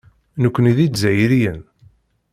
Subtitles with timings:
[0.41, 1.59] Nekkni d Izzayriyen.